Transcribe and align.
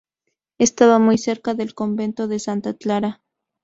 Estaba 0.57 0.97
muy 0.97 1.19
cerca 1.19 1.53
del 1.53 1.75
Convento 1.75 2.27
de 2.27 2.39
Santa 2.39 2.73
Clara. 2.73 3.21